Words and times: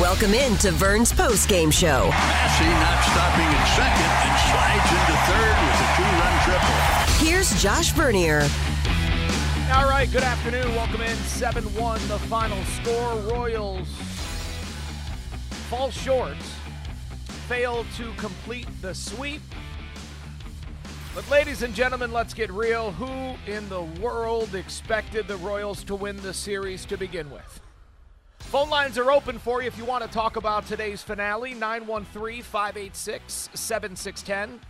Welcome 0.00 0.32
in 0.32 0.56
to 0.58 0.70
Vern's 0.70 1.12
post 1.12 1.50
game 1.50 1.70
show. 1.70 2.08
Massey 2.08 2.64
not 2.64 3.04
stopping 3.04 3.44
at 3.44 3.66
second 3.76 4.08
and 4.24 4.38
slides 4.48 4.88
into 4.88 5.16
third 5.28 5.56
with 5.68 5.76
a 5.76 5.88
two-run 5.98 6.34
triple. 6.46 7.26
Here's 7.26 7.62
Josh 7.62 7.92
Vernier. 7.92 8.48
All 9.74 9.90
right, 9.90 10.10
good 10.10 10.22
afternoon. 10.22 10.74
Welcome 10.74 11.02
in. 11.02 11.14
7 11.14 11.62
1, 11.74 12.08
the 12.08 12.18
final 12.20 12.64
score. 12.64 13.16
Royals 13.36 13.86
fall 15.68 15.90
short, 15.90 16.38
fail 17.46 17.84
to 17.98 18.14
complete 18.14 18.68
the 18.80 18.94
sweep. 18.94 19.42
But, 21.14 21.30
ladies 21.30 21.62
and 21.62 21.74
gentlemen, 21.74 22.14
let's 22.14 22.32
get 22.32 22.50
real. 22.50 22.92
Who 22.92 23.36
in 23.46 23.68
the 23.68 23.82
world 24.00 24.54
expected 24.54 25.28
the 25.28 25.36
Royals 25.36 25.84
to 25.84 25.94
win 25.94 26.16
the 26.22 26.32
series 26.32 26.86
to 26.86 26.96
begin 26.96 27.30
with? 27.30 27.60
Phone 28.52 28.68
lines 28.68 28.98
are 28.98 29.10
open 29.10 29.38
for 29.38 29.62
you 29.62 29.66
if 29.66 29.78
you 29.78 29.86
want 29.86 30.04
to 30.04 30.10
talk 30.10 30.36
about 30.36 30.66
today's 30.66 31.02
finale 31.02 31.54
913 31.54 32.42
586 32.42 33.48
7610. 33.54 34.60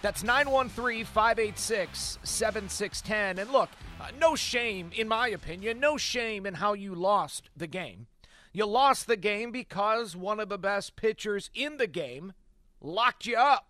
That's 0.00 0.22
913 0.22 1.04
586 1.04 2.20
7610. 2.22 3.40
And 3.40 3.50
look, 3.50 3.68
uh, 4.00 4.10
no 4.20 4.36
shame, 4.36 4.92
in 4.94 5.08
my 5.08 5.26
opinion, 5.26 5.80
no 5.80 5.96
shame 5.96 6.46
in 6.46 6.54
how 6.54 6.74
you 6.74 6.94
lost 6.94 7.50
the 7.56 7.66
game. 7.66 8.06
You 8.52 8.64
lost 8.64 9.08
the 9.08 9.16
game 9.16 9.50
because 9.50 10.14
one 10.14 10.38
of 10.38 10.48
the 10.48 10.56
best 10.56 10.94
pitchers 10.94 11.50
in 11.52 11.78
the 11.78 11.88
game 11.88 12.32
locked 12.80 13.26
you 13.26 13.36
up. 13.36 13.66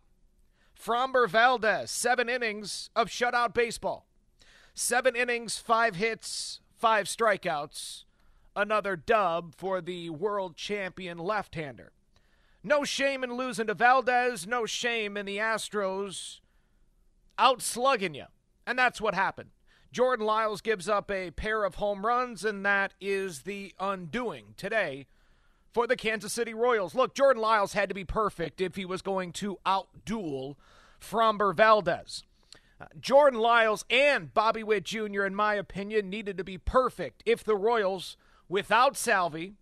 Framber 0.79 1.27
Valdez, 1.27 1.91
seven 1.91 2.29
innings 2.29 2.91
of 2.95 3.09
shutout 3.09 3.55
baseball. 3.55 4.07
Seven 4.75 5.17
innings, 5.17 5.57
five 5.57 5.97
hits, 5.97 6.61
five 6.77 7.07
strikeouts. 7.07 8.03
Another 8.57 8.97
dub 8.97 9.55
for 9.55 9.81
the 9.81 10.11
world 10.11 10.57
champion 10.57 11.19
left 11.19 11.55
hander. 11.55 11.93
No 12.65 12.83
shame 12.83 13.23
in 13.23 13.35
losing 13.35 13.69
to 13.69 13.75
Valdez, 13.75 14.47
no 14.47 14.67
shame 14.67 15.17
in 15.17 15.27
the 15.27 15.37
Astros 15.37 16.41
outslugging 17.39 18.17
you. 18.17 18.25
And 18.67 18.79
that's 18.79 19.01
what 19.01 19.15
happened. 19.15 19.51
Jordan 19.93 20.27
Lyles 20.27 20.61
gives 20.61 20.89
up 20.89 21.11
a 21.11 21.31
pair 21.31 21.65
of 21.65 21.77
home 21.77 22.05
runs, 22.05 22.45
and 22.45 22.67
that 22.67 22.95
is 23.01 23.43
the 23.43 23.73
undoing 23.79 24.55
today 24.57 25.07
for 25.73 25.87
the 25.87 25.97
Kansas 25.97 26.33
City 26.33 26.55
Royals. 26.55 26.95
Look, 26.95 27.15
Jordan 27.15 27.43
Lyles 27.43 27.75
had 27.75 27.89
to 27.89 27.95
be 27.95 28.05
perfect 28.05 28.61
if 28.61 28.77
he 28.77 28.85
was 28.85 29.03
going 29.03 29.33
to 29.35 29.59
outduel 29.65 30.57
Framber 31.01 31.55
Valdez. 31.55 32.25
Uh, 32.81 32.87
Jordan 33.01 33.41
Lyles 33.41 33.85
and 33.89 34.35
Bobby 34.35 34.63
Witt 34.63 34.85
Jr., 34.85 35.25
in 35.25 35.35
my 35.35 35.55
opinion, 35.55 36.11
needed 36.11 36.37
to 36.37 36.45
be 36.45 36.59
perfect 36.59 37.23
if 37.25 37.45
the 37.45 37.57
Royals, 37.57 38.17
without 38.49 38.97
Salvy, 38.97 39.55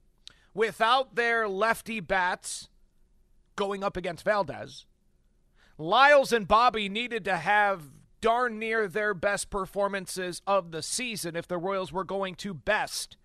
without 0.53 1.15
their 1.15 1.49
lefty 1.49 2.01
bats 2.01 2.69
going 3.57 3.85
up 3.85 3.97
against 3.97 4.25
Valdez, 4.25 4.87
Lyles 5.79 6.33
and 6.33 6.47
Bobby 6.47 6.89
needed 6.89 7.25
to 7.25 7.37
have 7.37 7.83
darn 8.21 8.59
near 8.59 8.89
their 8.89 9.13
best 9.13 9.51
performances 9.51 10.41
of 10.47 10.71
the 10.71 10.83
season 10.83 11.37
if 11.37 11.47
the 11.47 11.59
Royals 11.59 11.93
were 11.93 12.05
going 12.05 12.35
to 12.37 12.55
best 12.55 13.17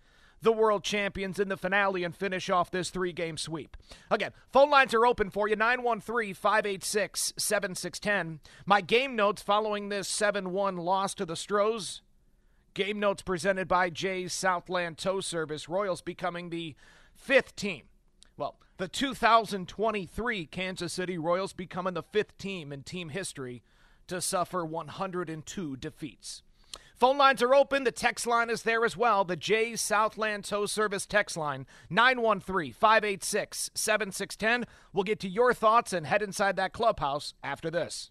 the 0.42 0.52
world 0.52 0.82
champions 0.82 1.38
in 1.38 1.48
the 1.48 1.56
finale 1.56 2.04
and 2.04 2.16
finish 2.16 2.48
off 2.48 2.70
this 2.70 2.90
three 2.90 3.12
game 3.12 3.36
sweep. 3.36 3.76
Again, 4.10 4.32
phone 4.52 4.70
lines 4.70 4.94
are 4.94 5.06
open 5.06 5.30
for 5.30 5.48
you 5.48 5.56
913 5.56 6.34
586 6.34 7.34
7610. 7.36 8.40
My 8.66 8.80
game 8.80 9.16
notes 9.16 9.42
following 9.42 9.88
this 9.88 10.08
7 10.08 10.52
1 10.52 10.76
loss 10.76 11.14
to 11.14 11.26
the 11.26 11.36
Stros. 11.36 12.02
Game 12.80 12.98
notes 12.98 13.20
presented 13.20 13.68
by 13.68 13.90
Jay's 13.90 14.32
Southland 14.32 14.96
Tow 14.96 15.20
Service. 15.20 15.68
Royals 15.68 16.00
becoming 16.00 16.48
the 16.48 16.74
fifth 17.14 17.54
team. 17.54 17.82
Well, 18.38 18.56
the 18.78 18.88
2023 18.88 20.46
Kansas 20.46 20.90
City 20.90 21.18
Royals 21.18 21.52
becoming 21.52 21.92
the 21.92 22.02
fifth 22.02 22.38
team 22.38 22.72
in 22.72 22.82
team 22.82 23.10
history 23.10 23.62
to 24.06 24.22
suffer 24.22 24.64
102 24.64 25.76
defeats. 25.76 26.42
Phone 26.96 27.18
lines 27.18 27.42
are 27.42 27.54
open. 27.54 27.84
The 27.84 27.92
text 27.92 28.26
line 28.26 28.48
is 28.48 28.62
there 28.62 28.86
as 28.86 28.96
well. 28.96 29.26
The 29.26 29.36
Jay's 29.36 29.82
Southland 29.82 30.44
Tow 30.44 30.64
Service 30.64 31.04
text 31.04 31.36
line, 31.36 31.66
913 31.90 32.72
586 32.72 33.72
7610. 33.74 34.64
We'll 34.94 35.04
get 35.04 35.20
to 35.20 35.28
your 35.28 35.52
thoughts 35.52 35.92
and 35.92 36.06
head 36.06 36.22
inside 36.22 36.56
that 36.56 36.72
clubhouse 36.72 37.34
after 37.44 37.70
this. 37.70 38.10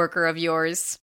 of 0.00 0.38
yours. 0.38 0.98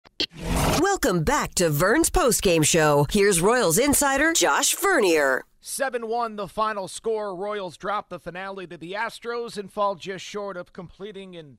Welcome 0.79 1.23
back 1.23 1.55
to 1.55 1.69
Vern's 1.69 2.09
post 2.09 2.41
game 2.41 2.63
show. 2.63 3.05
Here's 3.11 3.41
Royals 3.41 3.77
insider 3.77 4.33
Josh 4.33 4.75
Vernier. 4.75 5.44
7 5.61 6.07
1, 6.07 6.35
the 6.35 6.47
final 6.47 6.88
score. 6.88 7.35
Royals 7.35 7.77
drop 7.77 8.09
the 8.09 8.19
finale 8.19 8.66
to 8.67 8.77
the 8.77 8.94
Astros 8.94 9.57
and 9.57 9.72
fall 9.72 9.95
just 9.95 10.25
short 10.25 10.57
of 10.57 10.73
completing 10.73 11.35
an 11.35 11.57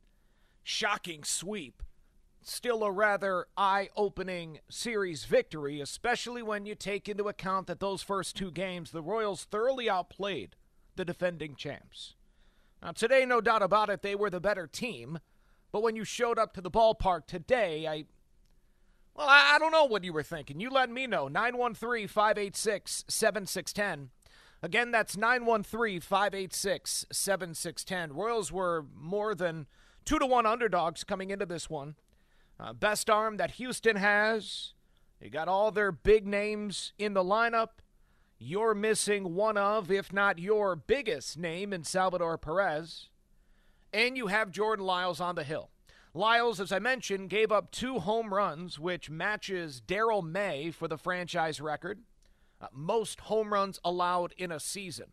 shocking 0.62 1.22
sweep. 1.24 1.82
Still 2.42 2.82
a 2.82 2.90
rather 2.90 3.46
eye 3.56 3.90
opening 3.96 4.60
series 4.70 5.24
victory, 5.24 5.80
especially 5.80 6.42
when 6.42 6.64
you 6.64 6.74
take 6.74 7.08
into 7.08 7.28
account 7.28 7.66
that 7.66 7.80
those 7.80 8.02
first 8.02 8.36
two 8.36 8.50
games, 8.50 8.90
the 8.90 9.02
Royals 9.02 9.44
thoroughly 9.44 9.88
outplayed 9.88 10.56
the 10.96 11.04
defending 11.04 11.54
champs. 11.54 12.14
Now, 12.82 12.92
today, 12.92 13.26
no 13.26 13.40
doubt 13.40 13.62
about 13.62 13.90
it, 13.90 14.02
they 14.02 14.14
were 14.14 14.30
the 14.30 14.40
better 14.40 14.66
team, 14.66 15.18
but 15.72 15.82
when 15.82 15.96
you 15.96 16.04
showed 16.04 16.38
up 16.38 16.52
to 16.54 16.60
the 16.60 16.70
ballpark 16.70 17.26
today, 17.26 17.86
I 17.86 18.04
well, 19.14 19.28
I, 19.28 19.54
I 19.54 19.58
don't 19.58 19.72
know 19.72 19.84
what 19.84 20.04
you 20.04 20.12
were 20.12 20.22
thinking. 20.22 20.60
You 20.60 20.70
let 20.70 20.90
me 20.90 21.06
know. 21.06 21.28
913 21.28 22.08
586 22.08 23.04
7610. 23.08 24.10
Again, 24.62 24.90
that's 24.90 25.16
913 25.16 26.00
586 26.00 27.06
7610. 27.10 28.16
Royals 28.16 28.52
were 28.52 28.86
more 28.94 29.34
than 29.34 29.66
two 30.04 30.18
to 30.18 30.26
one 30.26 30.46
underdogs 30.46 31.04
coming 31.04 31.30
into 31.30 31.46
this 31.46 31.68
one. 31.68 31.96
Uh, 32.58 32.72
best 32.72 33.08
arm 33.08 33.36
that 33.38 33.52
Houston 33.52 33.96
has. 33.96 34.74
They 35.20 35.28
got 35.28 35.48
all 35.48 35.70
their 35.70 35.92
big 35.92 36.26
names 36.26 36.92
in 36.98 37.14
the 37.14 37.24
lineup. 37.24 37.80
You're 38.38 38.74
missing 38.74 39.34
one 39.34 39.58
of, 39.58 39.90
if 39.90 40.14
not 40.14 40.38
your 40.38 40.74
biggest 40.74 41.38
name 41.38 41.74
in 41.74 41.84
Salvador 41.84 42.38
Perez. 42.38 43.09
And 43.92 44.16
you 44.16 44.28
have 44.28 44.50
Jordan 44.50 44.84
Lyles 44.84 45.20
on 45.20 45.34
the 45.34 45.44
hill. 45.44 45.70
Lyles, 46.12 46.60
as 46.60 46.72
I 46.72 46.78
mentioned, 46.78 47.30
gave 47.30 47.52
up 47.52 47.70
two 47.70 48.00
home 48.00 48.34
runs, 48.34 48.78
which 48.78 49.10
matches 49.10 49.80
Darrell 49.80 50.22
May 50.22 50.70
for 50.70 50.88
the 50.88 50.98
franchise 50.98 51.60
record. 51.60 52.00
Uh, 52.60 52.66
most 52.72 53.20
home 53.20 53.52
runs 53.52 53.78
allowed 53.84 54.34
in 54.36 54.50
a 54.50 54.60
season. 54.60 55.06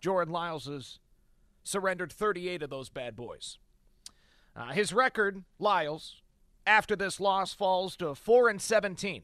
Jordan 0.00 0.32
Lyles 0.32 0.66
has 0.66 1.00
surrendered 1.64 2.12
38 2.12 2.62
of 2.62 2.70
those 2.70 2.88
bad 2.88 3.16
boys. 3.16 3.58
Uh, 4.54 4.72
his 4.72 4.92
record, 4.92 5.44
Lyles, 5.58 6.22
after 6.66 6.94
this 6.94 7.18
loss 7.18 7.52
falls 7.52 7.96
to 7.96 8.14
4 8.14 8.48
and 8.48 8.62
17. 8.62 9.22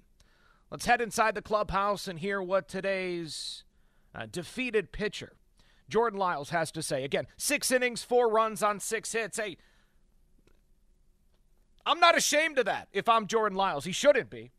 Let's 0.70 0.86
head 0.86 1.00
inside 1.00 1.34
the 1.34 1.42
clubhouse 1.42 2.08
and 2.08 2.18
hear 2.18 2.42
what 2.42 2.68
today's 2.68 3.64
uh, 4.14 4.26
defeated 4.30 4.92
pitcher, 4.92 5.34
Jordan 5.88 6.18
Lyles, 6.18 6.50
has 6.50 6.70
to 6.72 6.82
say. 6.82 7.04
Again, 7.04 7.26
six 7.36 7.70
innings, 7.70 8.02
four 8.02 8.28
runs 8.28 8.62
on 8.62 8.80
six 8.80 9.12
hits. 9.12 9.38
Hey, 9.38 9.56
I'm 11.86 12.00
not 12.00 12.16
ashamed 12.16 12.58
of 12.58 12.66
that 12.66 12.88
if 12.92 13.08
I'm 13.08 13.26
Jordan 13.26 13.56
Lyles. 13.56 13.84
He 13.84 13.92
shouldn't 13.92 14.30
be. 14.30 14.50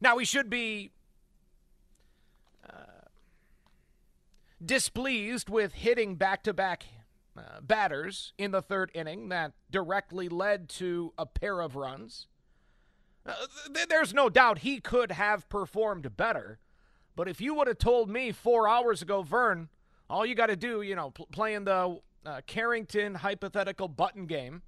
Now, 0.00 0.18
he 0.18 0.24
should 0.24 0.50
be 0.50 0.90
uh, 2.68 3.06
displeased 4.64 5.48
with 5.48 5.72
hitting 5.72 6.16
back 6.16 6.42
to 6.44 6.52
back 6.52 6.84
batters 7.62 8.32
in 8.38 8.50
the 8.50 8.62
third 8.62 8.90
inning 8.94 9.28
that 9.28 9.52
directly 9.70 10.28
led 10.28 10.68
to 10.68 11.12
a 11.18 11.26
pair 11.26 11.60
of 11.60 11.76
runs. 11.76 12.26
Uh, 13.24 13.34
th- 13.74 13.88
there's 13.88 14.14
no 14.14 14.28
doubt 14.28 14.58
he 14.58 14.80
could 14.80 15.12
have 15.12 15.48
performed 15.48 16.16
better. 16.16 16.58
But 17.14 17.28
if 17.28 17.40
you 17.40 17.54
would 17.54 17.66
have 17.66 17.78
told 17.78 18.08
me 18.08 18.30
four 18.30 18.68
hours 18.68 19.02
ago, 19.02 19.22
Vern, 19.22 19.68
all 20.08 20.24
you 20.24 20.34
got 20.34 20.46
to 20.46 20.56
do, 20.56 20.82
you 20.82 20.94
know, 20.94 21.10
pl- 21.10 21.28
playing 21.32 21.64
the 21.64 21.98
uh, 22.24 22.40
Carrington 22.46 23.14
hypothetical 23.16 23.88
button 23.88 24.26
game, 24.26 24.62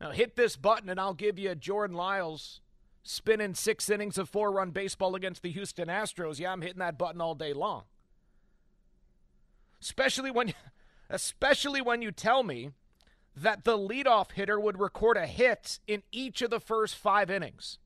now 0.00 0.10
hit 0.10 0.36
this 0.36 0.56
button 0.56 0.88
and 0.88 1.00
I'll 1.00 1.14
give 1.14 1.38
you 1.38 1.54
Jordan 1.54 1.96
Lyles 1.96 2.60
spinning 3.02 3.54
six 3.54 3.88
innings 3.88 4.18
of 4.18 4.28
four 4.28 4.52
run 4.52 4.70
baseball 4.70 5.14
against 5.14 5.42
the 5.42 5.50
Houston 5.50 5.88
Astros. 5.88 6.38
Yeah, 6.38 6.52
I'm 6.52 6.62
hitting 6.62 6.80
that 6.80 6.98
button 6.98 7.20
all 7.20 7.34
day 7.34 7.52
long. 7.52 7.84
Especially 9.80 10.30
when, 10.30 10.54
especially 11.10 11.80
when 11.80 12.02
you 12.02 12.10
tell 12.10 12.42
me 12.42 12.70
that 13.36 13.64
the 13.64 13.76
leadoff 13.76 14.32
hitter 14.32 14.58
would 14.58 14.80
record 14.80 15.16
a 15.16 15.26
hit 15.26 15.78
in 15.86 16.02
each 16.10 16.42
of 16.42 16.50
the 16.50 16.60
first 16.60 16.96
five 16.96 17.30
innings. 17.30 17.78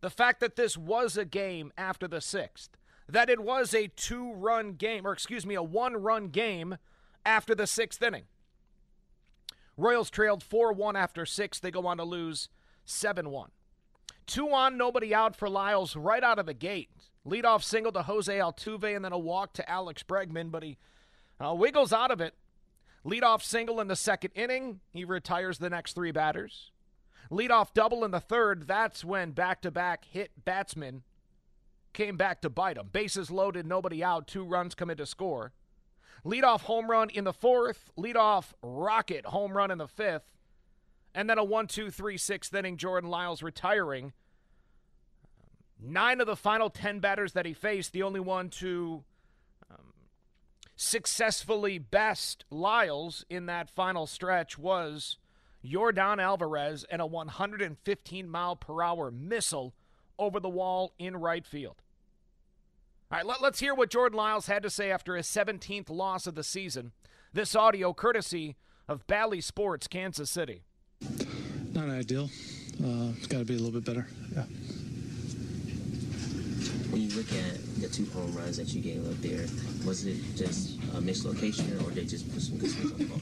The 0.00 0.10
fact 0.10 0.40
that 0.40 0.56
this 0.56 0.76
was 0.76 1.16
a 1.16 1.24
game 1.24 1.72
after 1.76 2.08
the 2.08 2.20
sixth, 2.20 2.70
that 3.12 3.28
it 3.28 3.40
was 3.40 3.74
a 3.74 3.88
two 3.88 4.32
run 4.32 4.72
game, 4.72 5.06
or 5.06 5.12
excuse 5.12 5.46
me, 5.46 5.54
a 5.54 5.62
one 5.62 6.02
run 6.02 6.28
game 6.28 6.78
after 7.24 7.54
the 7.54 7.66
sixth 7.66 8.02
inning. 8.02 8.24
Royals 9.76 10.10
trailed 10.10 10.42
4 10.42 10.72
1 10.72 10.96
after 10.96 11.24
six. 11.24 11.60
They 11.60 11.70
go 11.70 11.86
on 11.86 11.98
to 11.98 12.04
lose 12.04 12.48
7 12.84 13.30
1. 13.30 13.50
Two 14.26 14.52
on, 14.52 14.76
nobody 14.76 15.14
out 15.14 15.36
for 15.36 15.48
Lyles 15.48 15.94
right 15.94 16.22
out 16.22 16.38
of 16.38 16.46
the 16.46 16.54
gate. 16.54 16.90
Leadoff 17.26 17.62
single 17.62 17.92
to 17.92 18.02
Jose 18.02 18.36
Altuve 18.36 18.96
and 18.96 19.04
then 19.04 19.12
a 19.12 19.18
walk 19.18 19.52
to 19.54 19.70
Alex 19.70 20.02
Bregman, 20.02 20.50
but 20.50 20.62
he 20.62 20.78
uh, 21.44 21.54
wiggles 21.54 21.92
out 21.92 22.10
of 22.10 22.20
it. 22.20 22.34
Leadoff 23.04 23.42
single 23.42 23.80
in 23.80 23.88
the 23.88 23.96
second 23.96 24.30
inning. 24.34 24.80
He 24.92 25.04
retires 25.04 25.58
the 25.58 25.70
next 25.70 25.94
three 25.94 26.12
batters. 26.12 26.70
Leadoff 27.30 27.74
double 27.74 28.04
in 28.04 28.10
the 28.10 28.20
third. 28.20 28.66
That's 28.66 29.04
when 29.04 29.32
back 29.32 29.60
to 29.62 29.70
back 29.70 30.04
hit 30.04 30.44
batsmen 30.44 31.02
came 31.92 32.16
back 32.16 32.40
to 32.42 32.50
bite 32.50 32.76
him. 32.76 32.88
Bases 32.92 33.30
loaded, 33.30 33.66
nobody 33.66 34.02
out. 34.02 34.26
Two 34.26 34.44
runs 34.44 34.74
come 34.74 34.90
in 34.90 34.96
to 34.96 35.06
score. 35.06 35.52
Leadoff 36.24 36.62
home 36.62 36.90
run 36.90 37.10
in 37.10 37.24
the 37.24 37.32
fourth. 37.32 37.90
Leadoff 37.98 38.52
rocket 38.62 39.26
home 39.26 39.56
run 39.56 39.70
in 39.70 39.78
the 39.78 39.88
fifth. 39.88 40.24
And 41.14 41.28
then 41.28 41.38
a 41.38 41.44
one, 41.44 41.66
two, 41.66 41.90
three, 41.90 42.16
sixth 42.16 42.54
inning. 42.54 42.76
Jordan 42.76 43.10
Lyles 43.10 43.42
retiring. 43.42 44.12
Nine 45.80 46.20
of 46.20 46.26
the 46.26 46.36
final 46.36 46.70
10 46.70 47.00
batters 47.00 47.32
that 47.32 47.44
he 47.44 47.52
faced, 47.52 47.92
the 47.92 48.04
only 48.04 48.20
one 48.20 48.50
to 48.50 49.02
um, 49.68 49.92
successfully 50.76 51.78
best 51.78 52.44
Lyles 52.50 53.24
in 53.28 53.46
that 53.46 53.68
final 53.68 54.06
stretch 54.06 54.56
was 54.56 55.18
Yordan 55.64 56.22
Alvarez 56.22 56.84
and 56.88 57.02
a 57.02 57.06
115 57.06 58.28
mile 58.28 58.54
per 58.54 58.80
hour 58.80 59.10
missile 59.10 59.74
over 60.18 60.38
the 60.38 60.48
wall 60.48 60.94
in 61.00 61.16
right 61.16 61.44
field. 61.44 61.81
All 63.12 63.18
right, 63.18 63.26
let, 63.26 63.42
us 63.42 63.60
hear 63.60 63.74
what 63.74 63.90
Jordan 63.90 64.16
Lyles 64.16 64.46
had 64.46 64.62
to 64.62 64.70
say 64.70 64.90
after 64.90 65.16
his 65.16 65.26
17th 65.26 65.90
loss 65.90 66.26
of 66.26 66.34
the 66.34 66.42
season. 66.42 66.92
This 67.34 67.54
audio 67.54 67.92
courtesy 67.92 68.56
of 68.88 69.06
Bally 69.06 69.42
Sports, 69.42 69.86
Kansas 69.86 70.30
City. 70.30 70.62
Not 71.74 71.90
ideal. 71.90 72.30
Uh, 72.82 73.12
it's 73.18 73.26
got 73.26 73.40
to 73.40 73.44
be 73.44 73.52
a 73.52 73.58
little 73.58 73.78
bit 73.78 73.84
better. 73.84 74.06
Yeah. 74.34 74.44
When 76.88 77.02
you 77.02 77.14
look 77.14 77.30
at 77.34 77.82
the 77.82 77.88
two 77.88 78.06
home 78.14 78.34
runs 78.34 78.56
that 78.56 78.68
you 78.68 78.80
gave 78.80 79.06
up 79.06 79.20
there, 79.20 79.46
was 79.86 80.06
it 80.06 80.16
just 80.34 80.78
a 80.96 81.00
mislocation 81.02 81.70
or 81.84 81.90
did 81.90 82.04
they 82.04 82.06
just 82.06 82.32
put 82.32 82.40
some 82.40 82.56
good 82.56 82.70
swings 82.70 82.92
on 82.92 82.98
the 82.98 83.04
ball? 83.04 83.20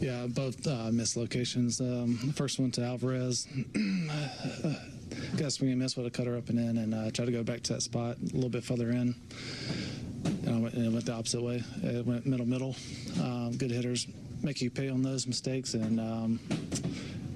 Yeah, 0.00 0.26
both 0.26 0.66
uh, 0.66 0.90
mislocations. 0.90 1.80
Um, 1.80 2.18
the 2.26 2.32
first 2.32 2.58
one 2.58 2.72
to 2.72 2.82
Alvarez. 2.82 3.46
got 5.36 5.46
a 5.46 5.50
swing 5.50 5.70
and 5.70 5.78
miss 5.78 5.96
with 5.96 6.06
a 6.06 6.10
cutter 6.10 6.36
up 6.36 6.48
and 6.48 6.58
in, 6.58 6.76
and 6.78 6.94
uh, 6.94 7.10
tried 7.10 7.26
to 7.26 7.32
go 7.32 7.42
back 7.42 7.62
to 7.62 7.74
that 7.74 7.82
spot 7.82 8.16
a 8.20 8.34
little 8.34 8.50
bit 8.50 8.64
further 8.64 8.90
in. 8.90 9.14
And, 10.24 10.48
I 10.48 10.58
went, 10.58 10.74
and 10.74 10.86
it 10.86 10.92
went 10.92 11.06
the 11.06 11.12
opposite 11.12 11.42
way. 11.42 11.62
It 11.82 12.06
went 12.06 12.26
middle, 12.26 12.46
middle. 12.46 12.76
Um, 13.20 13.56
good 13.56 13.70
hitters 13.70 14.06
make 14.42 14.60
you 14.60 14.70
pay 14.70 14.88
on 14.88 15.02
those 15.02 15.26
mistakes, 15.26 15.74
and 15.74 16.00
um, 16.00 16.40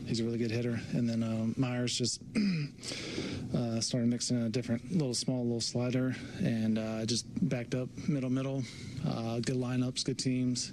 he's 0.07 0.21
a 0.21 0.25
really 0.25 0.39
good 0.39 0.51
hitter. 0.51 0.81
And 0.93 1.09
then 1.09 1.23
uh, 1.23 1.47
Meyers 1.57 1.97
just 1.97 2.21
uh, 3.57 3.81
started 3.81 4.09
mixing 4.09 4.39
in 4.39 4.43
a 4.45 4.49
different 4.49 4.93
little 4.93 5.15
small 5.15 5.43
little 5.45 5.61
slider, 5.61 6.15
and 6.39 6.79
uh, 6.79 7.07
just 7.07 7.27
backed 7.49 7.75
up 7.75 7.89
middle, 8.09 8.31
middle. 8.31 8.63
Uh, 9.09 9.41
good 9.41 9.57
lineups, 9.57 10.05
good 10.05 10.19
teams. 10.19 10.73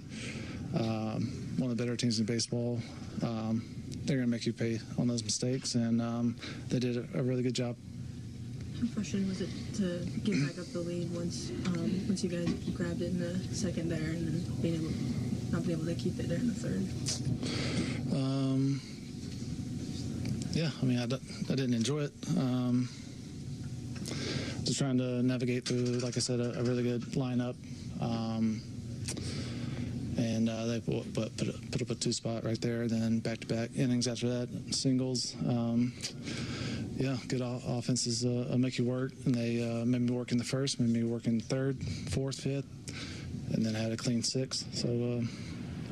Um, 0.76 1.56
one 1.58 1.69
of 1.69 1.78
the 1.78 1.84
better 1.84 1.96
teams 1.96 2.19
in 2.19 2.26
baseball. 2.26 2.80
Um, 3.22 3.82
they're 4.06 4.18
going 4.18 4.28
to 4.28 4.32
make 4.32 4.46
you 4.46 4.54
pay 4.54 4.80
on 4.98 5.08
those 5.08 5.24
mistakes, 5.24 5.76
and 5.76 6.02
um, 6.02 6.36
they 6.70 6.80
did 6.80 7.08
a, 7.16 7.24
really 7.24 7.44
good 7.44 7.54
job. 7.54 7.76
How 8.80 8.88
frustrating 8.88 9.30
was 9.30 9.42
it 9.42 9.50
to 9.76 10.06
get 10.24 10.36
back 10.46 10.60
up 10.60 10.72
the 10.74 10.80
lead 10.80 11.14
once 11.16 11.52
um, 11.68 12.08
once 12.08 12.24
you 12.24 12.30
guys 12.30 12.52
grabbed 12.74 13.02
it 13.02 13.12
in 13.12 13.20
the 13.20 13.40
second 13.56 13.90
there, 13.90 14.00
and 14.00 14.28
then 14.28 14.56
being 14.62 14.76
able 14.76 14.92
not 15.52 15.66
being 15.66 15.80
able 15.80 15.88
to 15.88 15.96
keep 15.96 16.20
it 16.20 16.28
there 16.28 16.40
in 16.40 16.48
the 16.48 16.54
third? 16.54 16.84
Um, 18.14 18.82
yeah, 20.52 20.70
I 20.82 20.86
mean, 20.86 21.00
I 21.00 21.06
d- 21.06 21.22
I 21.50 21.56
didn't 21.56 21.76
enjoy 21.76 22.02
it. 22.02 22.14
Um, 22.38 22.90
just 24.66 24.80
trying 24.80 24.98
to 24.98 25.24
navigate 25.24 25.66
through, 25.66 26.00
like 26.00 26.18
I 26.18 26.20
said, 26.20 26.40
a, 26.40 26.60
a 26.60 26.64
really 26.64 26.84
good 26.84 27.02
lineup. 27.14 27.56
Um, 28.02 28.62
and 30.18 30.50
uh, 30.50 30.65
they 30.65 30.80
put, 30.80 31.13
put, 31.13 31.71
put 31.71 31.81
up 31.81 31.89
a 31.89 31.95
two 31.95 32.13
spot 32.13 32.44
right 32.44 32.60
there. 32.62 32.88
Then 32.88 33.19
back 33.19 33.39
to 33.42 33.48
back 33.48 33.69
innings 33.75 34.07
after 34.07 34.30
that, 34.30 34.75
singles. 34.75 35.36
Um, 35.48 35.94
yeah, 36.95 37.18
good 37.27 37.42
offenses 37.44 38.24
uh, 38.25 38.56
make 38.57 38.78
you 38.78 38.85
work, 38.85 39.14
and 39.26 39.33
they 39.33 39.61
uh, 39.61 39.85
made 39.85 40.02
me 40.02 40.11
work 40.11 40.31
in 40.31 40.38
the 40.38 40.44
first, 40.44 40.80
made 40.80 40.90
me 40.90 41.04
work 41.04 41.26
in 41.26 41.40
third, 41.40 41.83
fourth, 42.09 42.40
fifth, 42.40 42.68
and 43.52 43.66
then 43.66 43.73
had 43.73 43.92
a 43.92 43.97
clean 43.97 44.21
six. 44.21 44.66
So 44.73 44.88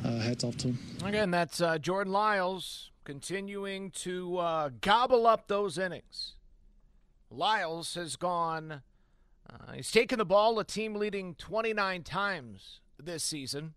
uh, 0.06 0.08
uh, 0.08 0.20
hats 0.20 0.44
off 0.44 0.58
to 0.58 0.68
them. 0.68 0.80
Again, 1.04 1.32
that's 1.32 1.60
uh, 1.60 1.78
Jordan 1.80 2.14
Lyles 2.14 2.92
continuing 3.04 3.90
to 3.92 4.70
gobble 4.82 5.26
up 5.26 5.48
those 5.48 5.78
innings. 5.78 6.34
Lyles 7.32 7.96
has 7.96 8.16
gone. 8.16 8.84
he's 9.74 9.90
taken 9.90 10.20
the 10.20 10.26
ball 10.26 10.60
a 10.60 10.64
team 10.64 10.96
leading 10.96 11.34
29 11.36 12.04
times 12.04 12.80
this 13.00 13.24
season 13.24 13.74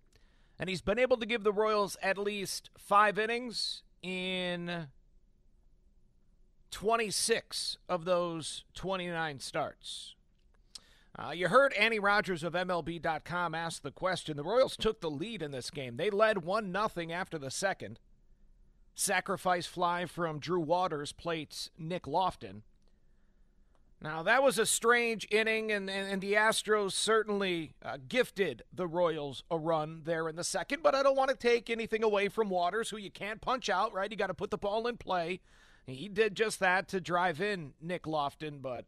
and 0.58 0.68
he's 0.68 0.82
been 0.82 0.98
able 0.98 1.16
to 1.16 1.26
give 1.26 1.44
the 1.44 1.52
Royals 1.52 1.96
at 2.02 2.18
least 2.18 2.70
five 2.78 3.18
innings 3.18 3.82
in 4.02 4.88
26 6.70 7.78
of 7.88 8.04
those 8.04 8.64
29 8.74 9.40
starts. 9.40 10.14
Uh, 11.16 11.30
you 11.30 11.48
heard 11.48 11.72
Annie 11.74 12.00
Rogers 12.00 12.42
of 12.42 12.54
MLB.com 12.54 13.54
ask 13.54 13.82
the 13.82 13.92
question. 13.92 14.36
The 14.36 14.42
Royals 14.42 14.76
took 14.76 15.00
the 15.00 15.10
lead 15.10 15.42
in 15.42 15.52
this 15.52 15.70
game. 15.70 15.96
They 15.96 16.10
led 16.10 16.44
1 16.44 16.72
0 16.72 17.10
after 17.12 17.38
the 17.38 17.50
second. 17.50 18.00
Sacrifice 18.94 19.66
fly 19.66 20.06
from 20.06 20.40
Drew 20.40 20.60
Waters 20.60 21.12
plates 21.12 21.70
Nick 21.78 22.06
Loftin. 22.06 22.62
Now, 24.00 24.22
that 24.22 24.42
was 24.42 24.58
a 24.58 24.66
strange 24.66 25.26
inning, 25.30 25.72
and, 25.72 25.88
and, 25.88 26.12
and 26.12 26.20
the 26.20 26.34
Astros 26.34 26.92
certainly 26.92 27.72
uh, 27.82 27.96
gifted 28.06 28.62
the 28.72 28.86
Royals 28.86 29.44
a 29.50 29.56
run 29.56 30.02
there 30.04 30.28
in 30.28 30.36
the 30.36 30.44
second, 30.44 30.82
but 30.82 30.94
I 30.94 31.02
don't 31.02 31.16
want 31.16 31.30
to 31.30 31.36
take 31.36 31.70
anything 31.70 32.02
away 32.02 32.28
from 32.28 32.50
Waters, 32.50 32.90
who 32.90 32.98
you 32.98 33.10
can't 33.10 33.40
punch 33.40 33.70
out, 33.70 33.94
right? 33.94 34.10
You 34.10 34.16
got 34.16 34.26
to 34.26 34.34
put 34.34 34.50
the 34.50 34.58
ball 34.58 34.86
in 34.86 34.98
play. 34.98 35.40
He 35.86 36.08
did 36.08 36.34
just 36.34 36.60
that 36.60 36.88
to 36.88 37.00
drive 37.00 37.40
in 37.40 37.72
Nick 37.80 38.06
Loftin, 38.06 38.58
but 38.60 38.84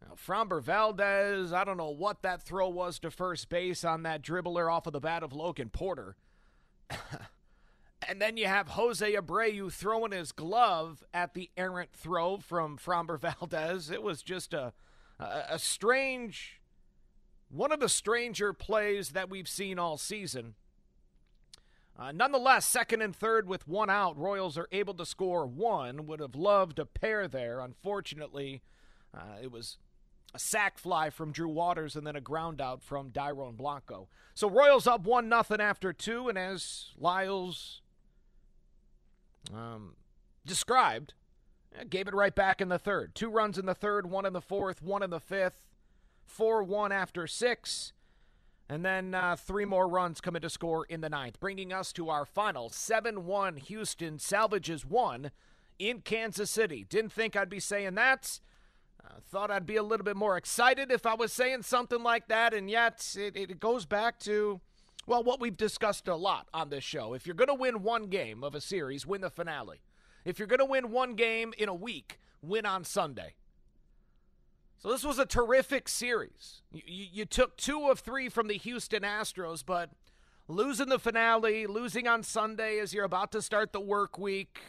you 0.00 0.08
know, 0.08 0.14
Framber 0.14 0.62
Valdez, 0.62 1.52
I 1.52 1.64
don't 1.64 1.76
know 1.76 1.90
what 1.90 2.22
that 2.22 2.42
throw 2.42 2.68
was 2.68 2.98
to 3.00 3.10
first 3.10 3.48
base 3.48 3.84
on 3.84 4.02
that 4.04 4.22
dribbler 4.22 4.72
off 4.72 4.86
of 4.86 4.92
the 4.92 5.00
bat 5.00 5.22
of 5.22 5.32
Logan 5.32 5.70
Porter. 5.70 6.16
And 8.08 8.20
then 8.20 8.36
you 8.36 8.46
have 8.46 8.68
Jose 8.68 9.12
Abreu 9.14 9.70
throwing 9.70 10.12
his 10.12 10.32
glove 10.32 11.04
at 11.12 11.34
the 11.34 11.50
errant 11.56 11.92
throw 11.92 12.38
from 12.38 12.78
Framber 12.78 13.18
Valdez. 13.40 13.90
It 13.90 14.02
was 14.02 14.22
just 14.22 14.54
a, 14.54 14.72
a, 15.18 15.58
strange, 15.58 16.60
one 17.50 17.72
of 17.72 17.80
the 17.80 17.88
stranger 17.88 18.52
plays 18.52 19.10
that 19.10 19.28
we've 19.28 19.48
seen 19.48 19.78
all 19.78 19.98
season. 19.98 20.54
Uh, 21.98 22.12
nonetheless, 22.12 22.66
second 22.66 23.02
and 23.02 23.14
third 23.14 23.46
with 23.46 23.68
one 23.68 23.90
out, 23.90 24.16
Royals 24.16 24.56
are 24.56 24.68
able 24.72 24.94
to 24.94 25.04
score 25.04 25.46
one. 25.46 26.06
Would 26.06 26.20
have 26.20 26.34
loved 26.34 26.78
a 26.78 26.86
pair 26.86 27.28
there. 27.28 27.60
Unfortunately, 27.60 28.62
uh, 29.14 29.36
it 29.42 29.52
was 29.52 29.76
a 30.34 30.38
sac 30.38 30.78
fly 30.78 31.10
from 31.10 31.32
Drew 31.32 31.48
Waters 31.48 31.96
and 31.96 32.06
then 32.06 32.16
a 32.16 32.20
ground 32.20 32.60
out 32.60 32.82
from 32.82 33.10
Dairon 33.10 33.56
Blanco. 33.56 34.08
So 34.34 34.48
Royals 34.48 34.86
up 34.86 35.02
one 35.02 35.28
nothing 35.28 35.60
after 35.60 35.92
two, 35.92 36.28
and 36.28 36.38
as 36.38 36.92
Lyles 36.96 37.82
um, 39.54 39.94
described, 40.44 41.14
gave 41.88 42.08
it 42.08 42.14
right 42.14 42.34
back 42.34 42.60
in 42.60 42.68
the 42.68 42.78
third. 42.78 43.14
Two 43.14 43.30
runs 43.30 43.58
in 43.58 43.66
the 43.66 43.74
third, 43.74 44.10
one 44.10 44.26
in 44.26 44.32
the 44.32 44.40
fourth, 44.40 44.82
one 44.82 45.02
in 45.02 45.10
the 45.10 45.20
fifth, 45.20 45.68
four 46.24 46.62
one 46.62 46.92
after 46.92 47.26
six. 47.26 47.92
And 48.68 48.84
then 48.84 49.14
uh, 49.14 49.34
three 49.34 49.64
more 49.64 49.88
runs 49.88 50.20
come 50.20 50.36
into 50.36 50.48
score 50.48 50.84
in 50.84 51.00
the 51.00 51.08
ninth, 51.08 51.40
bringing 51.40 51.72
us 51.72 51.92
to 51.94 52.08
our 52.08 52.24
final 52.24 52.70
7 52.70 53.26
1 53.26 53.56
Houston 53.56 54.20
salvages 54.20 54.86
one 54.86 55.32
in 55.80 56.02
Kansas 56.02 56.52
City. 56.52 56.86
Didn't 56.88 57.12
think 57.12 57.34
I'd 57.34 57.50
be 57.50 57.58
saying 57.58 57.96
that. 57.96 58.38
Uh, 59.04 59.14
thought 59.28 59.50
I'd 59.50 59.66
be 59.66 59.74
a 59.74 59.82
little 59.82 60.04
bit 60.04 60.16
more 60.16 60.36
excited 60.36 60.92
if 60.92 61.04
I 61.04 61.14
was 61.14 61.32
saying 61.32 61.62
something 61.62 62.02
like 62.02 62.28
that, 62.28 62.54
and 62.54 62.70
yet 62.70 63.16
it, 63.18 63.36
it 63.36 63.58
goes 63.58 63.86
back 63.86 64.20
to, 64.20 64.60
well, 65.10 65.24
what 65.24 65.40
we've 65.40 65.56
discussed 65.56 66.06
a 66.06 66.14
lot 66.14 66.46
on 66.54 66.70
this 66.70 66.84
show. 66.84 67.14
If 67.14 67.26
you're 67.26 67.34
going 67.34 67.48
to 67.48 67.54
win 67.54 67.82
one 67.82 68.06
game 68.06 68.44
of 68.44 68.54
a 68.54 68.60
series, 68.60 69.04
win 69.04 69.22
the 69.22 69.28
finale. 69.28 69.80
If 70.24 70.38
you're 70.38 70.46
going 70.46 70.60
to 70.60 70.64
win 70.64 70.92
one 70.92 71.16
game 71.16 71.52
in 71.58 71.68
a 71.68 71.74
week, 71.74 72.20
win 72.40 72.64
on 72.64 72.84
Sunday. 72.84 73.34
So 74.78 74.88
this 74.88 75.02
was 75.02 75.18
a 75.18 75.26
terrific 75.26 75.88
series. 75.88 76.62
You, 76.70 76.82
you, 76.86 77.06
you, 77.12 77.24
took 77.24 77.56
two 77.56 77.88
of 77.90 77.98
three 77.98 78.28
from 78.28 78.46
the 78.46 78.54
Houston 78.54 79.02
Astros, 79.02 79.64
but 79.66 79.90
losing 80.46 80.88
the 80.88 80.98
finale, 81.00 81.66
losing 81.66 82.06
on 82.06 82.22
Sunday 82.22 82.78
as 82.78 82.94
you're 82.94 83.04
about 83.04 83.32
to 83.32 83.42
start 83.42 83.72
the 83.72 83.80
work 83.80 84.16
week. 84.16 84.60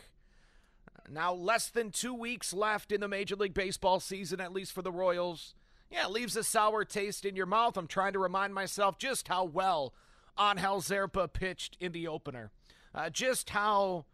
Now 1.07 1.35
less 1.35 1.69
than 1.69 1.91
two 1.91 2.15
weeks 2.15 2.51
left 2.51 2.91
in 2.91 2.99
the 2.99 3.07
Major 3.07 3.35
League 3.35 3.53
Baseball 3.53 3.99
season, 3.99 4.41
at 4.41 4.53
least 4.53 4.71
for 4.71 4.81
the 4.81 4.91
Royals. 4.91 5.53
Yeah, 5.91 6.05
it 6.05 6.11
leaves 6.11 6.35
a 6.35 6.43
sour 6.43 6.83
taste 6.83 7.25
in 7.25 7.35
your 7.35 7.45
mouth. 7.45 7.77
I'm 7.77 7.85
trying 7.85 8.13
to 8.13 8.19
remind 8.19 8.55
myself 8.55 8.97
just 8.97 9.27
how 9.27 9.43
well 9.43 9.93
Angel 10.41 10.81
Zerpa 10.81 11.31
pitched 11.31 11.77
in 11.79 11.91
the 11.91 12.07
opener. 12.07 12.51
Uh, 12.93 13.09
just 13.09 13.51
how 13.51 14.05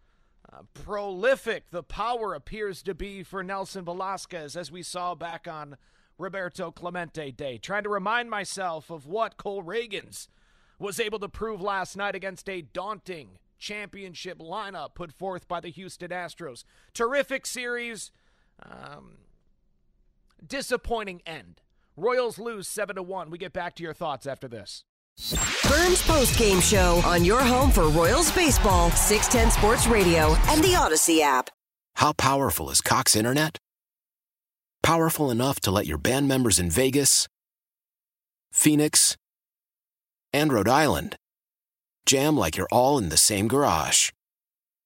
uh, 0.52 0.62
prolific 0.74 1.70
the 1.72 1.84
power 1.84 2.34
appears 2.34 2.82
to 2.84 2.94
be 2.94 3.24
for 3.24 3.44
Nelson 3.44 3.86
Velazquez, 3.86 4.56
as 4.56 4.72
we 4.72 4.84
saw 4.84 5.16
back 5.16 5.48
on 5.48 5.78
Roberto 6.18 6.72
Clemente 6.72 7.32
Day. 7.32 7.58
Trying 7.58 7.84
to 7.84 7.90
remind 7.90 8.30
myself 8.30 8.90
of 8.90 9.08
what 9.08 9.38
Cole 9.38 9.64
Ragans 9.64 10.28
was 10.80 11.00
able 11.00 11.20
to 11.20 11.30
prove 11.30 11.62
last 11.62 11.96
night 11.98 12.16
against 12.16 12.50
a 12.50 12.62
daunting 12.62 13.40
championship 13.58 14.38
lineup 14.38 14.94
put 14.94 15.12
forth 15.12 15.48
by 15.48 15.60
the 15.60 15.70
Houston 15.70 16.10
Astros. 16.10 16.64
Terrific 16.94 17.46
series. 17.46 18.12
Um, 18.62 19.18
disappointing 20.46 21.22
end. 21.26 21.62
Royals 21.96 22.38
lose 22.38 22.68
7 22.68 22.96
to 22.96 23.04
1. 23.04 23.32
We 23.32 23.38
get 23.38 23.54
back 23.54 23.76
to 23.76 23.84
your 23.84 23.94
thoughts 23.94 24.28
after 24.28 24.48
this. 24.48 24.84
Vern's 25.20 26.02
Post 26.04 26.38
Game 26.38 26.62
Show 26.62 27.02
on 27.04 27.26
your 27.26 27.42
home 27.42 27.72
for 27.72 27.90
Royals 27.90 28.32
Baseball, 28.32 28.92
610 28.92 29.52
Sports 29.52 29.88
Radio, 29.88 30.36
and 30.48 30.64
the 30.64 30.74
Audacy 30.74 31.22
app. 31.22 31.50
How 31.96 32.14
powerful 32.14 32.70
is 32.70 32.82
Cox 32.82 33.16
Internet? 33.16 33.58
Powerful 34.84 35.32
enough 35.32 35.60
to 35.62 35.72
let 35.72 35.88
your 35.88 35.98
band 35.98 36.28
members 36.28 36.60
in 36.60 36.70
Vegas, 36.70 37.28
Phoenix, 38.54 39.18
and 40.32 40.54
Rhode 40.54 40.70
Island 40.70 41.16
jam 42.06 42.38
like 42.38 42.56
you're 42.56 42.70
all 42.72 42.98
in 42.98 43.10
the 43.10 43.18
same 43.18 43.48
garage. 43.48 44.12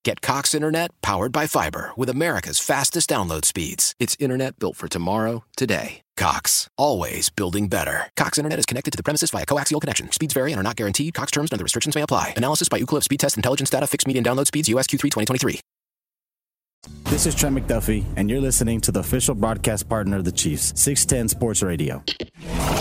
Get 0.04 0.22
Cox 0.22 0.56
Internet 0.56 0.90
powered 1.04 1.32
by 1.32 1.46
fiber 1.46 1.92
with 1.96 2.10
America's 2.10 2.58
fastest 2.58 3.10
download 3.10 3.46
speeds. 3.46 3.94
It's 4.00 4.18
internet 4.20 4.58
built 4.58 4.76
for 4.76 4.88
tomorrow, 4.88 5.44
today. 5.56 6.02
Cox, 6.18 6.68
always 6.76 7.30
building 7.30 7.68
better. 7.68 8.08
Cox 8.18 8.40
Internet 8.40 8.58
is 8.58 8.66
connected 8.66 8.92
to 8.92 8.98
the 8.98 9.04
premises 9.04 9.30
via 9.30 9.46
coaxial 9.46 9.80
connection. 9.80 10.12
Speeds 10.12 10.34
vary 10.34 10.52
and 10.54 10.60
are 10.60 10.64
not 10.64 10.76
guaranteed. 10.76 11.14
Cox 11.14 11.32
terms 11.32 11.52
and 11.52 11.58
other 11.58 11.64
restrictions 11.64 11.96
may 11.96 12.02
apply. 12.02 12.34
Analysis 12.36 12.68
by 12.68 12.80
Ookla 12.80 13.04
Speed 13.04 13.20
Test 13.20 13.38
Intelligence 13.38 13.70
Data. 13.70 13.86
Fixed 13.86 14.08
median 14.08 14.26
download 14.26 14.48
speeds. 14.48 14.70
USQ3 14.70 15.02
2023. 15.02 15.60
This 17.04 17.28
is 17.28 17.36
Trent 17.36 17.56
McDuffie, 17.56 18.04
and 18.16 18.28
you're 18.28 18.42
listening 18.42 18.82
to 18.82 18.92
the 18.92 19.02
official 19.02 19.36
broadcast 19.36 19.88
partner 19.88 20.18
of 20.18 20.26
the 20.26 20.32
Chiefs, 20.32 20.74
610 20.82 21.28
Sports 21.28 21.62
Radio. 21.62 22.04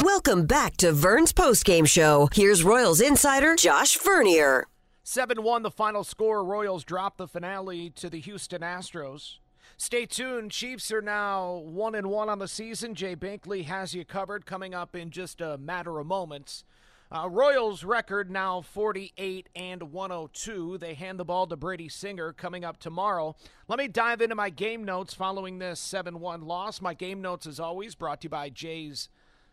Welcome 0.03 0.47
back 0.47 0.79
to 0.79 0.93
Vern's 0.93 1.35
postgame 1.35 1.87
show. 1.87 2.29
Here's 2.33 2.65
Royals 2.65 3.03
insider 3.03 3.57
Josh 3.57 3.99
Vernier. 3.99 4.70
7 5.11 5.43
1, 5.43 5.65
the 5.65 5.73
final 5.73 6.05
score. 6.05 6.45
Royals 6.45 6.85
drop 6.85 7.17
the 7.17 7.27
finale 7.27 7.91
to 7.91 8.09
the 8.09 8.21
Houston 8.21 8.61
Astros. 8.61 9.39
Stay 9.77 10.07
tuned. 10.07 10.53
Chiefs 10.53 10.93
are 10.93 11.03
now 11.03 11.53
1 11.65 11.97
and 11.97 12.07
1 12.09 12.29
on 12.29 12.39
the 12.39 12.47
season. 12.47 12.95
Jay 12.95 13.17
Binkley 13.17 13.65
has 13.65 13.93
you 13.93 14.05
covered 14.05 14.47
coming 14.47 14.73
up 14.73 14.95
in 14.95 15.11
just 15.11 15.41
a 15.41 15.59
matter 15.59 15.99
of 15.99 16.07
moments. 16.07 16.63
Uh, 17.11 17.29
Royals 17.29 17.83
record 17.83 18.31
now 18.31 18.61
48 18.61 19.49
and 19.57 19.93
102. 19.93 20.79
They 20.79 20.95
hand 20.95 21.19
the 21.19 21.25
ball 21.25 21.49
to 21.49 21.57
Brady 21.57 21.89
Singer 21.89 22.33
coming 22.33 22.65
up 22.65 22.79
tomorrow. 22.79 23.35
Let 23.67 23.81
me 23.81 23.89
dive 23.89 24.21
into 24.21 24.37
my 24.37 24.49
game 24.49 24.85
notes 24.85 25.13
following 25.13 25.59
this 25.59 25.81
7 25.81 26.21
1 26.21 26.43
loss. 26.43 26.81
My 26.81 26.95
game 26.95 27.21
notes, 27.21 27.49
as 27.49 27.59
always, 27.59 27.97
brought 27.97 28.21
to 28.21 28.27
you 28.27 28.31
by 28.31 28.49
Jay's 28.49 29.09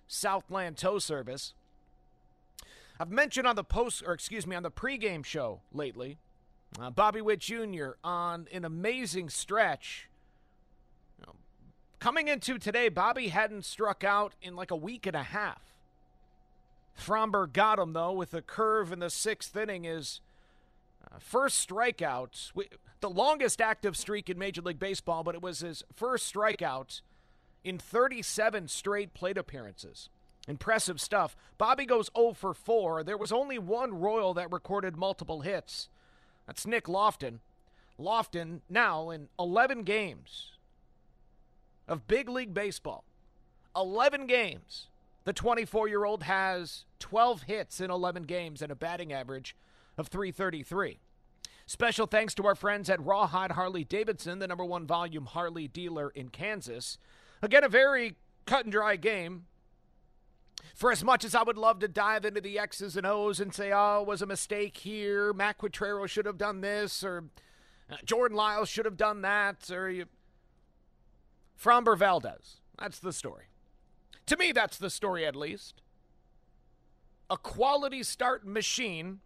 Southland 0.05 0.77
Tow 0.77 0.99
Service. 0.99 1.55
I've 2.99 3.11
mentioned 3.11 3.47
on 3.47 3.55
the 3.55 3.63
post, 3.63 4.03
or 4.05 4.13
excuse 4.13 4.47
me, 4.47 4.55
on 4.55 4.63
the 4.63 4.71
pregame 4.71 5.23
show 5.23 5.61
lately, 5.71 6.17
uh, 6.79 6.89
Bobby 6.89 7.21
Witt 7.21 7.39
Jr. 7.39 7.91
on 8.03 8.47
an 8.51 8.65
amazing 8.65 9.29
stretch. 9.29 10.09
You 11.19 11.27
know, 11.27 11.35
coming 11.99 12.27
into 12.27 12.57
today, 12.57 12.89
Bobby 12.89 13.27
hadn't 13.27 13.65
struck 13.65 14.03
out 14.03 14.33
in 14.41 14.55
like 14.55 14.71
a 14.71 14.75
week 14.75 15.05
and 15.05 15.15
a 15.15 15.23
half. 15.23 15.61
Framber 16.99 17.51
got 17.51 17.77
him 17.77 17.93
though 17.93 18.13
with 18.13 18.33
a 18.33 18.41
curve 18.41 18.91
in 18.91 18.99
the 18.99 19.09
sixth 19.09 19.55
inning. 19.55 19.85
Is 19.85 20.19
uh, 21.05 21.19
first 21.19 21.67
strikeout, 21.69 22.51
the 22.99 23.09
longest 23.09 23.61
active 23.61 23.95
streak 23.95 24.29
in 24.29 24.39
Major 24.39 24.61
League 24.61 24.79
Baseball, 24.79 25.23
but 25.23 25.35
it 25.35 25.41
was 25.41 25.59
his 25.59 25.83
first 25.93 26.33
strikeout 26.33 27.01
in 27.63 27.77
37 27.77 28.67
straight 28.67 29.13
plate 29.13 29.37
appearances. 29.37 30.09
Impressive 30.47 31.01
stuff. 31.01 31.35
Bobby 31.57 31.85
goes 31.85 32.09
0 32.15 32.33
for 32.33 32.53
4. 32.53 33.03
There 33.03 33.17
was 33.17 33.31
only 33.31 33.59
one 33.59 33.93
Royal 33.93 34.33
that 34.35 34.51
recorded 34.51 34.95
multiple 34.95 35.41
hits. 35.41 35.89
That's 36.45 36.65
Nick 36.65 36.87
Loftin. 36.87 37.41
Loftin 37.97 38.61
now 38.69 39.09
in 39.09 39.27
11 39.39 39.83
games 39.83 40.51
of 41.87 42.07
big 42.07 42.29
league 42.29 42.53
baseball. 42.53 43.03
11 43.75 44.27
games. 44.27 44.87
The 45.25 45.33
24 45.33 45.89
year 45.89 46.05
old 46.05 46.23
has 46.23 46.85
12 46.99 47.43
hits 47.43 47.81
in 47.81 47.91
11 47.91 48.23
games 48.23 48.61
and 48.61 48.71
a 48.71 48.75
batting 48.75 49.11
average 49.11 49.55
of 49.97 50.07
333. 50.07 50.99
Special 51.65 52.07
thanks 52.07 52.33
to 52.35 52.45
our 52.45 52.55
friends 52.55 52.89
at 52.89 53.03
Rawhide 53.03 53.51
Harley 53.51 53.83
Davidson, 53.83 54.39
the 54.39 54.47
number 54.47 54.63
one 54.63 54.87
volume 54.87 55.25
Harley 55.25 55.67
dealer 55.67 56.09
in 56.11 56.29
Kansas. 56.29 56.97
Again, 57.41 57.65
a 57.65 57.69
very 57.69 58.15
cut 58.45 58.63
and 58.63 58.71
dry 58.71 58.95
game. 58.95 59.47
For 60.75 60.91
as 60.91 61.03
much 61.03 61.25
as 61.25 61.33
I 61.33 61.43
would 61.43 61.57
love 61.57 61.79
to 61.79 61.87
dive 61.87 62.23
into 62.23 62.41
the 62.41 62.59
X's 62.59 62.95
and 62.95 63.05
O's 63.05 63.39
and 63.39 63.53
say, 63.53 63.71
oh, 63.73 64.03
was 64.03 64.21
a 64.21 64.27
mistake 64.27 64.77
here, 64.77 65.33
Matt 65.33 65.57
Quatraro 65.57 66.07
should 66.07 66.25
have 66.25 66.37
done 66.37 66.61
this, 66.61 67.03
or 67.03 67.25
uh, 67.89 67.95
Jordan 68.05 68.37
Lyles 68.37 68.69
should 68.69 68.85
have 68.85 68.97
done 68.97 69.21
that, 69.21 69.71
or 69.71 69.89
you... 69.89 70.05
Framber 71.59 71.97
Valdez. 71.97 72.57
That's 72.77 72.99
the 72.99 73.11
story. 73.11 73.45
To 74.27 74.37
me, 74.37 74.51
that's 74.51 74.77
the 74.77 74.91
story 74.91 75.25
at 75.25 75.35
least. 75.35 75.81
A 77.29 77.37
quality 77.37 78.03
start 78.03 78.45
machine 78.45 79.19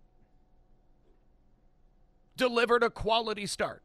delivered 2.37 2.83
a 2.83 2.89
quality 2.89 3.45
start. 3.45 3.83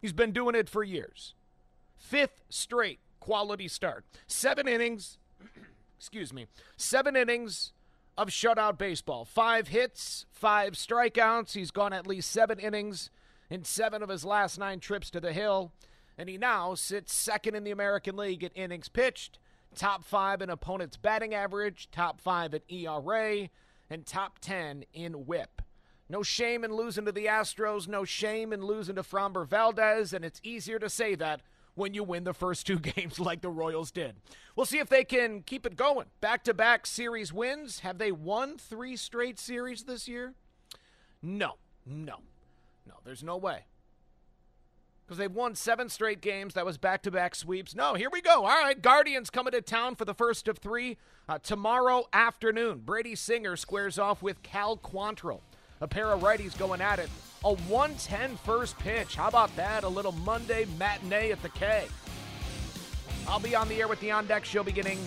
He's 0.00 0.12
been 0.12 0.32
doing 0.32 0.54
it 0.54 0.68
for 0.68 0.82
years. 0.82 1.34
Fifth 1.96 2.42
straight 2.48 2.98
quality 3.20 3.68
start. 3.68 4.04
Seven 4.26 4.66
innings, 4.66 5.18
excuse 5.98 6.32
me, 6.32 6.46
seven 6.76 7.16
innings 7.16 7.72
of 8.16 8.28
shutout 8.28 8.78
baseball. 8.78 9.24
Five 9.24 9.68
hits, 9.68 10.26
five 10.30 10.74
strikeouts. 10.74 11.52
He's 11.52 11.70
gone 11.70 11.92
at 11.92 12.06
least 12.06 12.30
seven 12.30 12.58
innings 12.58 13.10
in 13.50 13.64
seven 13.64 14.02
of 14.02 14.08
his 14.08 14.24
last 14.24 14.58
nine 14.58 14.80
trips 14.80 15.10
to 15.10 15.20
the 15.20 15.32
Hill. 15.32 15.72
And 16.16 16.28
he 16.28 16.38
now 16.38 16.74
sits 16.74 17.14
second 17.14 17.54
in 17.54 17.64
the 17.64 17.70
American 17.70 18.16
League 18.16 18.42
at 18.42 18.52
innings 18.54 18.88
pitched, 18.88 19.38
top 19.74 20.04
five 20.04 20.40
in 20.40 20.50
opponent's 20.50 20.96
batting 20.96 21.34
average, 21.34 21.88
top 21.90 22.20
five 22.20 22.54
in 22.54 22.62
ERA, 22.68 23.48
and 23.90 24.06
top 24.06 24.38
10 24.40 24.84
in 24.92 25.26
whip. 25.26 25.62
No 26.08 26.22
shame 26.22 26.64
in 26.64 26.72
losing 26.72 27.04
to 27.04 27.12
the 27.12 27.26
Astros, 27.26 27.86
no 27.86 28.04
shame 28.04 28.52
in 28.52 28.62
losing 28.62 28.96
to 28.96 29.02
Framber 29.02 29.46
Valdez, 29.46 30.12
and 30.12 30.24
it's 30.24 30.40
easier 30.42 30.78
to 30.78 30.88
say 30.88 31.14
that 31.16 31.42
when 31.78 31.94
you 31.94 32.04
win 32.04 32.24
the 32.24 32.34
first 32.34 32.66
two 32.66 32.78
games 32.94 33.18
like 33.18 33.40
the 33.40 33.50
Royals 33.50 33.90
did. 33.90 34.16
We'll 34.56 34.66
see 34.66 34.78
if 34.78 34.88
they 34.88 35.04
can 35.04 35.42
keep 35.42 35.64
it 35.64 35.76
going. 35.76 36.06
Back 36.20 36.44
to 36.44 36.54
back 36.54 36.86
series 36.86 37.32
wins. 37.32 37.80
Have 37.80 37.98
they 37.98 38.12
won 38.12 38.58
three 38.58 38.96
straight 38.96 39.38
series 39.38 39.84
this 39.84 40.08
year? 40.08 40.34
No. 41.22 41.54
No. 41.86 42.16
No, 42.86 42.94
there's 43.04 43.22
no 43.22 43.36
way. 43.36 43.64
Because 45.06 45.18
they've 45.18 45.32
won 45.32 45.54
seven 45.54 45.88
straight 45.88 46.20
games. 46.20 46.52
That 46.52 46.66
was 46.66 46.76
back 46.76 47.02
to 47.04 47.10
back 47.10 47.34
sweeps. 47.34 47.74
No, 47.74 47.94
here 47.94 48.10
we 48.12 48.20
go. 48.20 48.44
All 48.44 48.62
right, 48.62 48.80
Guardians 48.80 49.30
coming 49.30 49.52
to 49.52 49.62
town 49.62 49.94
for 49.94 50.04
the 50.04 50.12
first 50.12 50.48
of 50.48 50.58
three 50.58 50.98
uh, 51.28 51.38
tomorrow 51.38 52.04
afternoon. 52.12 52.82
Brady 52.84 53.14
Singer 53.14 53.56
squares 53.56 53.98
off 53.98 54.22
with 54.22 54.42
Cal 54.42 54.76
Quantrill. 54.76 55.40
A 55.80 55.86
pair 55.86 56.10
of 56.10 56.20
righties 56.20 56.58
going 56.58 56.80
at 56.80 56.98
it. 56.98 57.08
A 57.44 57.54
110 57.54 58.36
first 58.38 58.76
pitch. 58.78 59.14
How 59.14 59.28
about 59.28 59.54
that? 59.56 59.84
A 59.84 59.88
little 59.88 60.12
Monday 60.12 60.66
matinee 60.76 61.30
at 61.30 61.40
the 61.42 61.48
K. 61.50 61.86
I'll 63.28 63.38
be 63.38 63.54
on 63.54 63.68
the 63.68 63.80
air 63.80 63.88
with 63.88 64.00
the 64.00 64.10
On 64.10 64.26
Deck 64.26 64.44
show 64.44 64.64
beginning 64.64 64.98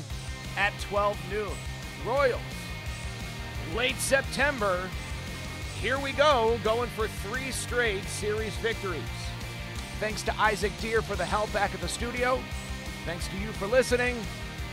at 0.57 0.73
12 0.81 1.17
noon. 1.29 1.49
Royals, 2.05 2.39
late 3.75 3.97
September. 3.97 4.89
Here 5.81 5.99
we 5.99 6.13
go, 6.13 6.59
going 6.63 6.89
for 6.91 7.07
three 7.07 7.51
straight 7.51 8.03
series 8.05 8.55
victories. 8.57 9.01
Thanks 9.99 10.21
to 10.23 10.39
Isaac 10.39 10.71
Deer 10.79 11.01
for 11.01 11.15
the 11.15 11.25
help 11.25 11.51
back 11.51 11.73
at 11.73 11.81
the 11.81 11.87
studio. 11.87 12.39
Thanks 13.05 13.27
to 13.27 13.37
you 13.37 13.47
for 13.53 13.67
listening. 13.67 14.15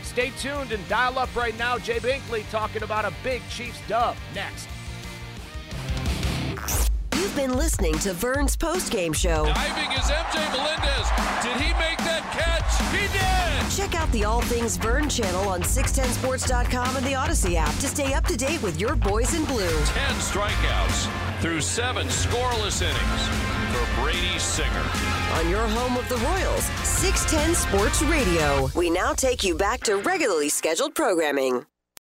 Stay 0.03 0.31
tuned 0.39 0.71
and 0.71 0.87
dial 0.87 1.19
up 1.19 1.35
right 1.35 1.57
now. 1.57 1.77
Jay 1.77 1.99
Binkley 1.99 2.49
talking 2.51 2.83
about 2.83 3.05
a 3.05 3.13
big 3.23 3.41
Chiefs 3.49 3.79
dub 3.87 4.15
next. 4.33 4.67
You've 7.19 7.35
been 7.35 7.57
listening 7.57 7.99
to 7.99 8.13
Vern's 8.13 8.55
postgame 8.55 9.13
show. 9.13 9.43
Diving 9.43 9.91
is 9.91 10.05
MJ 10.05 10.51
Melendez. 10.53 11.43
Did 11.43 11.57
he 11.61 11.73
make 11.73 11.97
that 12.07 12.23
catch? 12.31 12.71
He 12.95 13.07
did! 13.11 13.75
Check 13.75 13.93
out 13.99 14.09
the 14.13 14.23
All 14.23 14.39
Things 14.39 14.77
Vern 14.77 15.09
channel 15.09 15.49
on 15.49 15.61
610sports.com 15.61 16.95
and 16.95 17.05
the 17.05 17.11
Audacy 17.11 17.55
app 17.55 17.75
to 17.79 17.89
stay 17.89 18.13
up 18.13 18.23
to 18.27 18.37
date 18.37 18.63
with 18.63 18.79
your 18.79 18.95
boys 18.95 19.33
in 19.35 19.43
blue. 19.43 19.67
10 19.67 20.15
strikeouts 20.15 21.41
through 21.41 21.59
seven 21.59 22.07
scoreless 22.07 22.81
innings 22.81 23.75
for 23.75 24.01
Brady 24.01 24.39
Singer. 24.39 24.85
On 25.33 25.49
your 25.49 25.67
home 25.67 25.97
of 25.97 26.07
the 26.07 26.15
Royals, 26.25 26.63
610 26.87 27.53
Sports 27.53 28.01
Radio. 28.03 28.69
We 28.75 28.89
now 28.89 29.11
take 29.11 29.43
you 29.43 29.55
back 29.55 29.81
to 29.81 29.97
regularly 29.97 30.47
scheduled 30.47 30.95
programming. 30.95 31.65